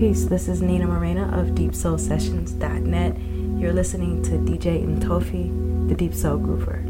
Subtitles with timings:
[0.00, 0.24] Peace.
[0.24, 3.18] This is Nina Morena of DeepSoulSessions.net.
[3.60, 6.89] You're listening to DJ Mtoffy, the Deep Soul Groover.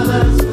[0.00, 0.49] others.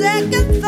[0.00, 0.59] second.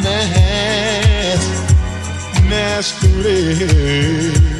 [0.00, 1.48] romance
[2.48, 4.51] masquerade.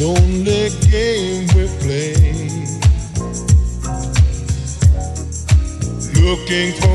[0.00, 2.14] lonely game we play.
[6.22, 6.87] Looking for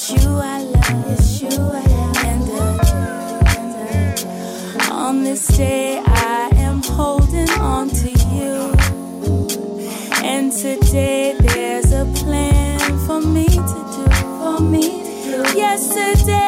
[0.00, 1.10] It's you I love.
[1.10, 1.82] It's you I
[2.54, 2.80] love.
[3.58, 8.70] And, uh, on this day, I am holding on to you.
[10.22, 14.04] And today, there's a plan for me to do.
[14.40, 15.58] For me to do.
[15.58, 16.47] Yesterday.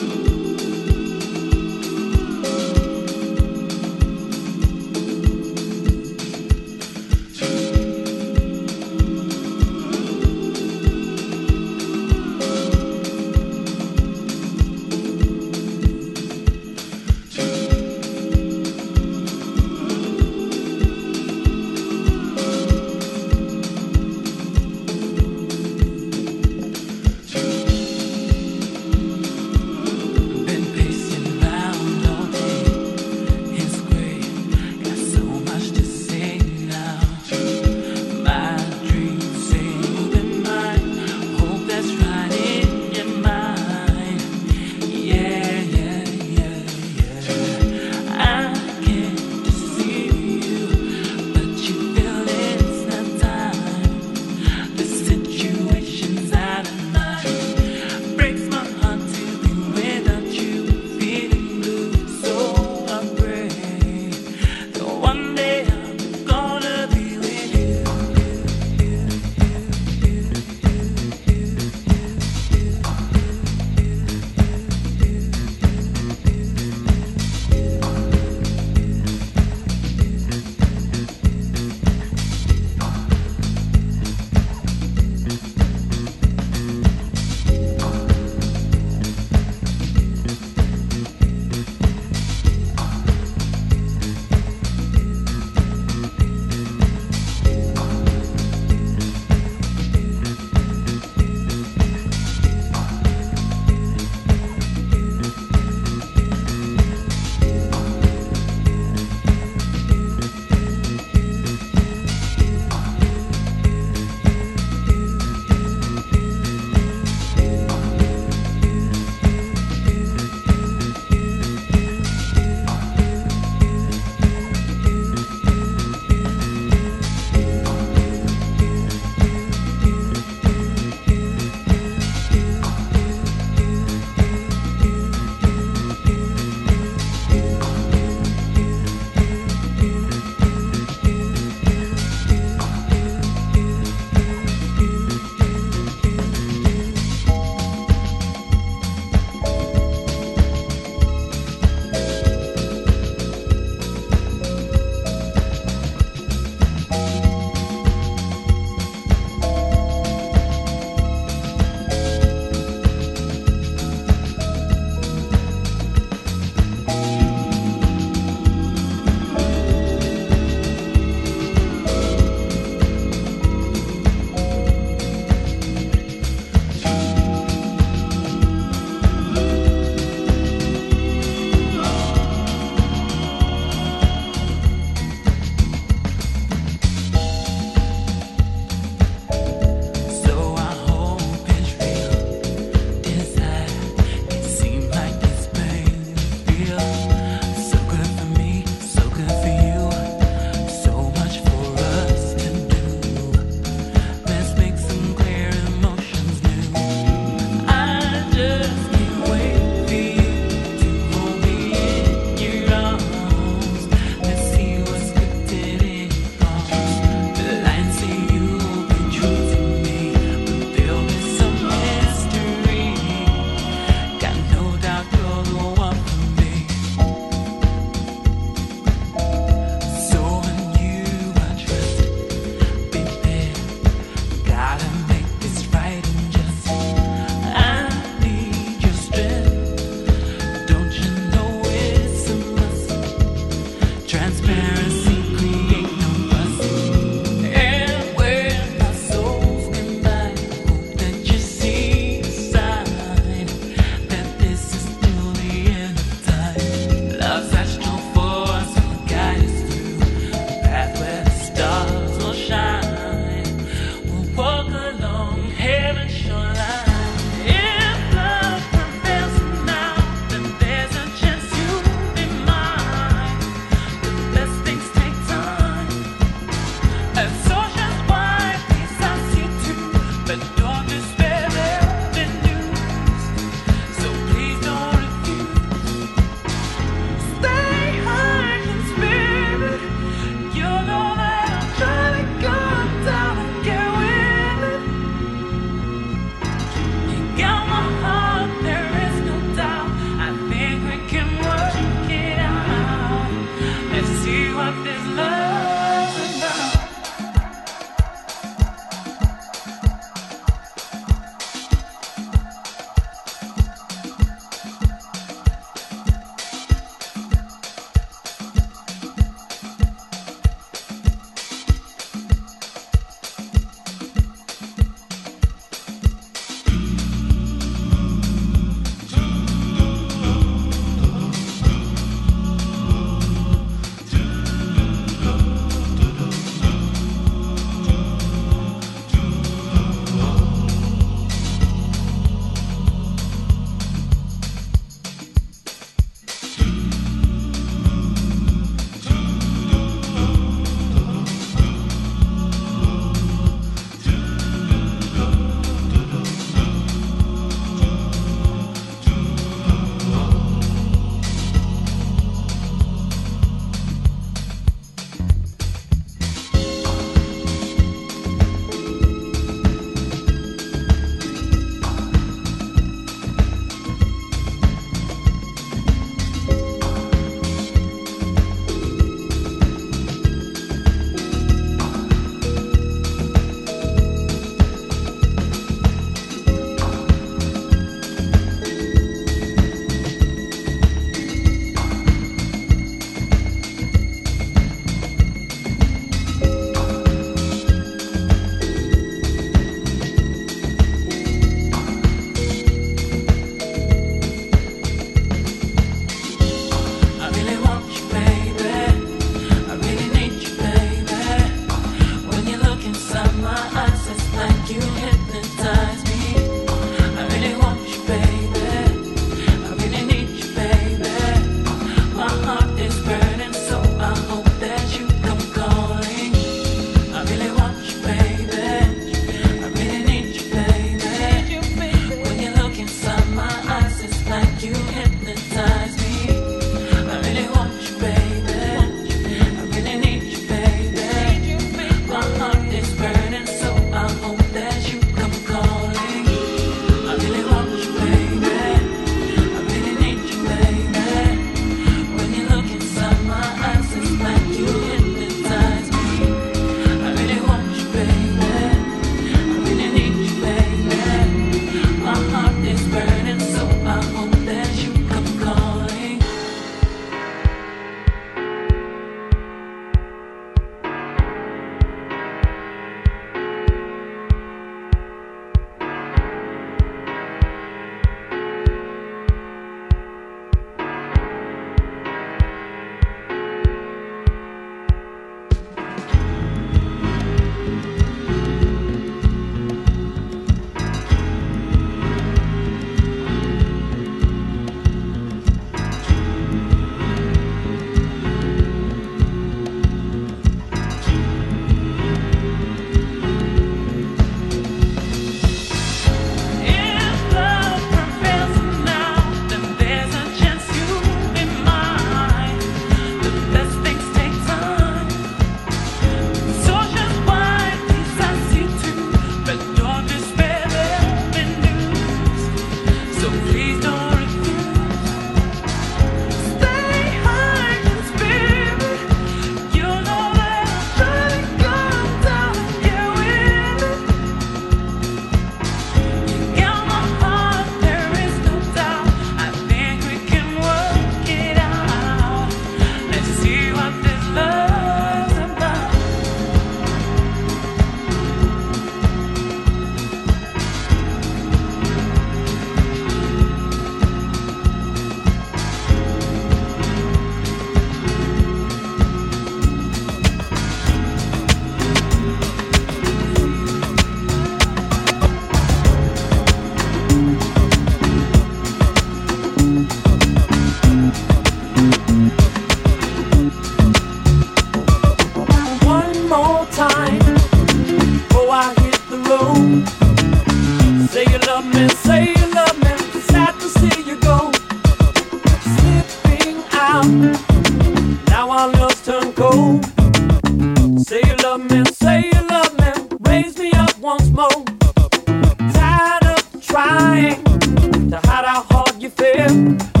[599.21, 600.00] Yeah.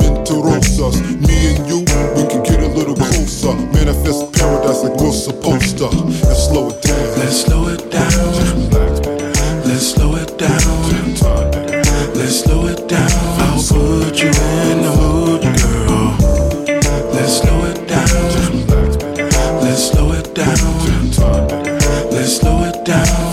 [0.00, 1.00] Mentirosa's.
[1.26, 1.78] Me and you,
[2.16, 3.54] we can get a little closer.
[3.72, 5.86] Manifest paradise like we're supposed to.
[5.86, 7.18] Let's slow it down.
[7.18, 8.20] Let's slow it down.
[9.64, 10.60] Let's slow it down.
[12.14, 13.10] Let's slow it down.
[13.40, 16.16] I'll put you in the mood, girl.
[17.12, 18.08] Let's slow it down.
[19.60, 20.56] Let's slow it down.
[22.10, 23.31] Let's slow it down.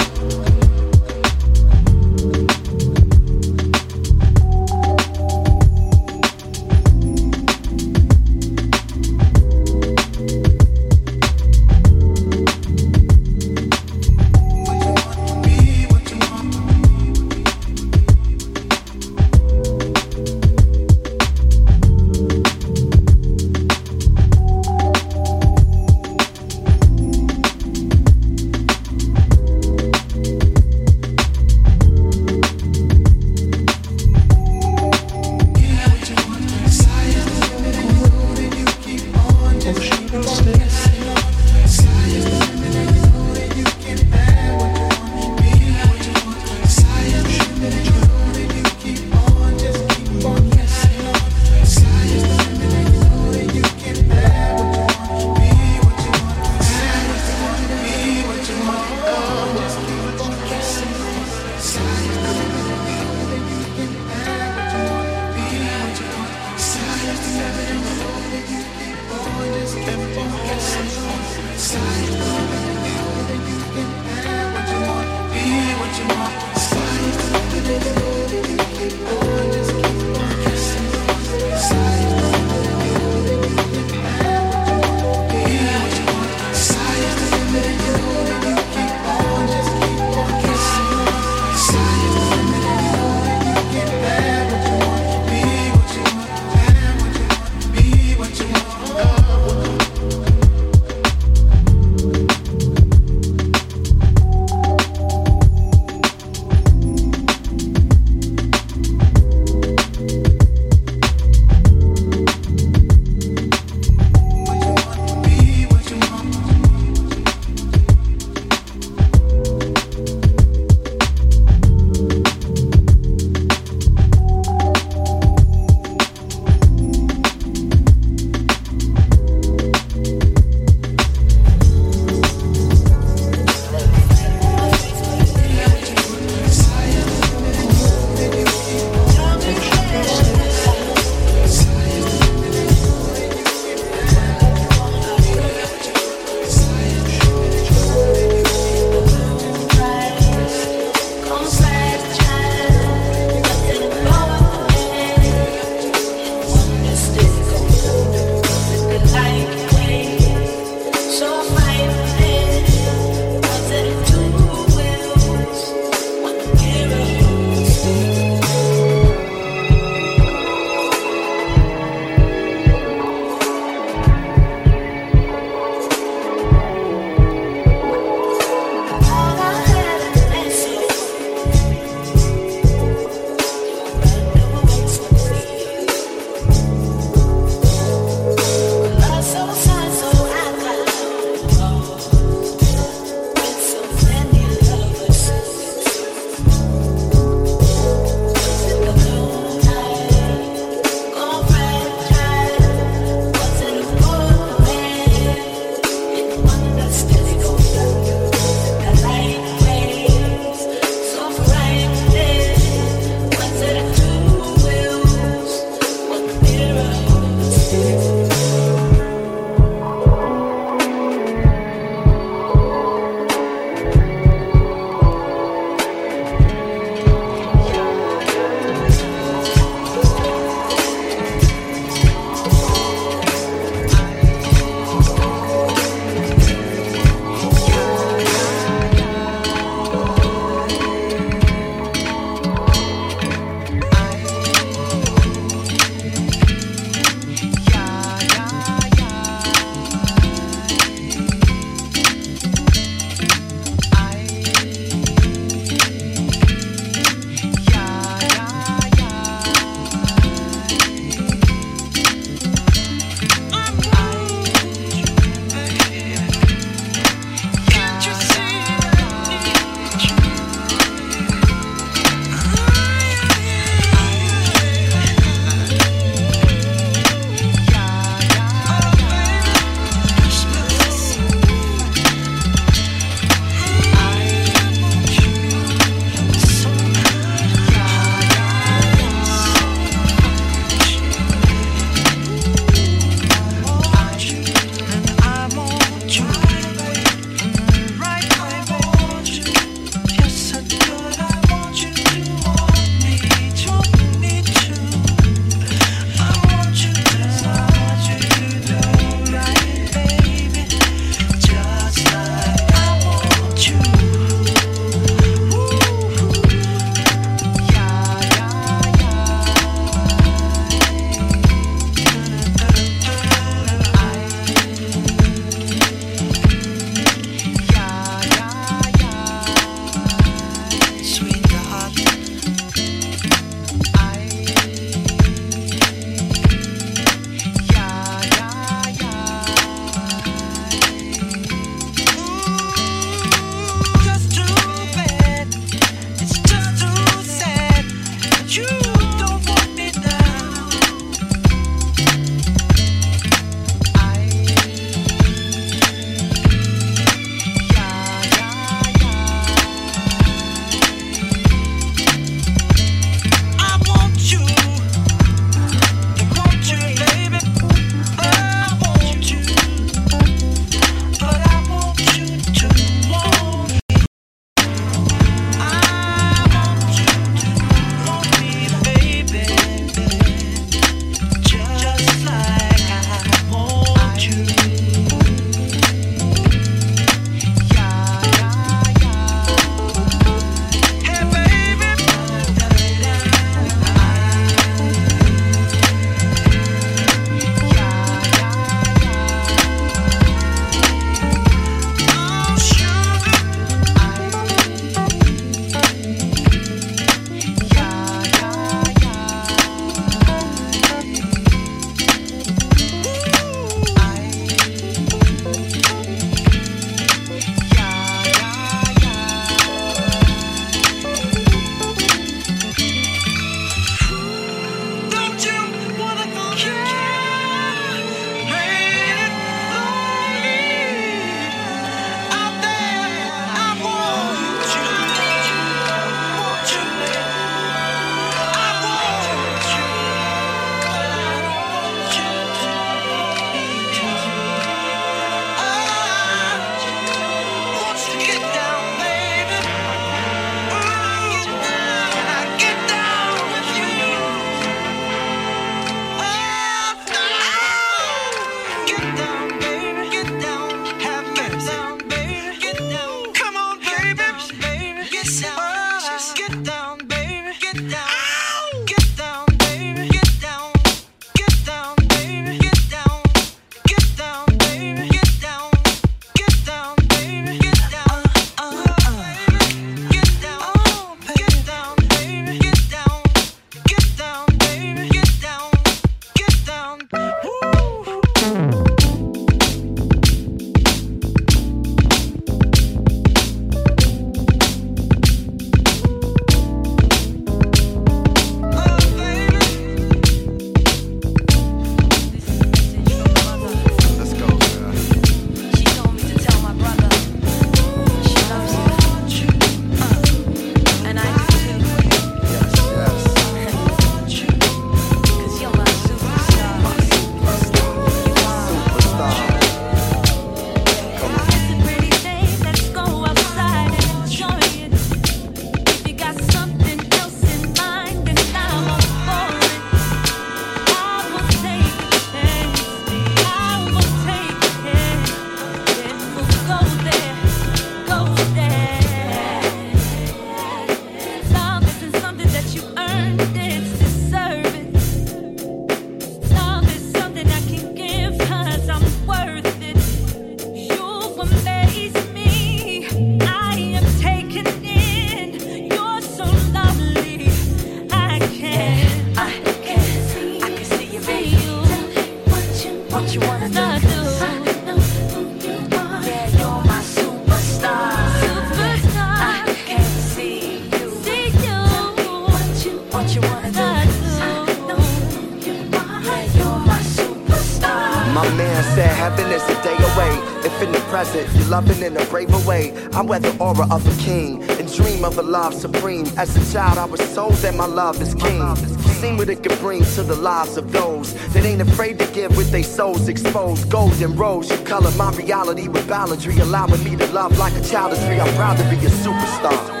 [583.71, 586.25] Aura of a king and dream of a love supreme.
[586.37, 588.75] As a child, I was told that my love is king.
[589.21, 592.55] Seen what it can bring to the lives of those that ain't afraid to give
[592.57, 593.89] with their souls exposed.
[593.89, 598.13] Golden rose, you color my reality with balladry, allowing me to love like a child
[598.13, 598.39] is free.
[598.39, 600.00] I'm proud to be a superstar.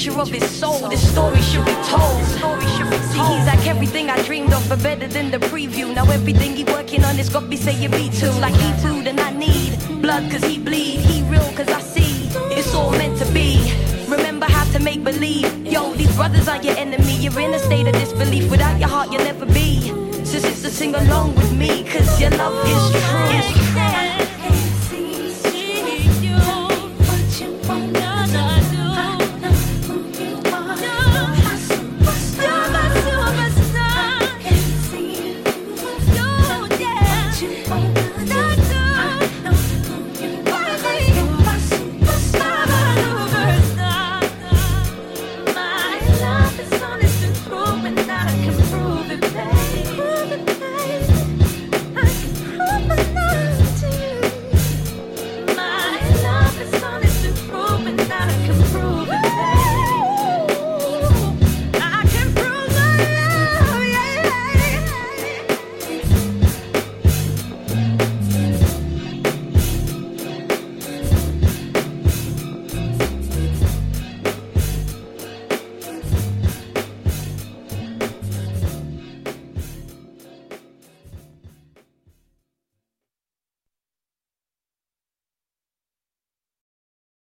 [0.00, 0.88] Picture of his soul.
[0.88, 2.24] This story should be told.
[2.24, 3.12] Story should be told.
[3.12, 5.94] See, he's like everything I dreamed of, but better than the preview.
[5.94, 7.84] Now everything he working on is got me saying